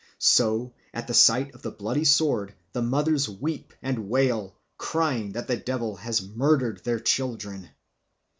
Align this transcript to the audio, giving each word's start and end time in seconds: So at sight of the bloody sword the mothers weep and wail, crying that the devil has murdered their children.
So 0.17 0.73
at 0.95 1.15
sight 1.15 1.53
of 1.53 1.61
the 1.61 1.69
bloody 1.69 2.05
sword 2.05 2.55
the 2.71 2.81
mothers 2.81 3.29
weep 3.29 3.71
and 3.83 4.09
wail, 4.09 4.55
crying 4.75 5.33
that 5.33 5.45
the 5.47 5.57
devil 5.57 5.97
has 5.97 6.25
murdered 6.27 6.83
their 6.83 6.99
children. 6.99 7.69